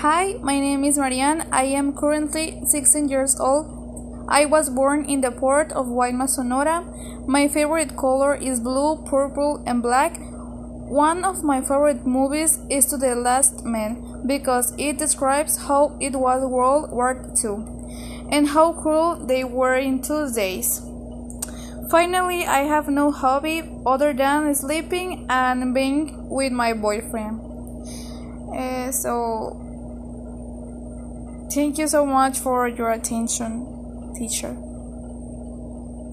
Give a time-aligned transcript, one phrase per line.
[0.00, 1.46] Hi, my name is Marianne.
[1.52, 4.24] I am currently 16 years old.
[4.30, 6.86] I was born in the port of Guaymas, Sonora.
[7.28, 10.16] My favorite color is blue, purple, and black.
[10.88, 16.16] One of my favorite movies is To the Last Man because it describes how it
[16.16, 17.66] was World War II
[18.32, 20.80] and how cruel they were in those days.
[21.90, 27.38] Finally, I have no hobby other than sleeping and being with my boyfriend.
[28.56, 29.66] Uh, so,
[31.52, 34.69] thank you so much for your attention, teacher.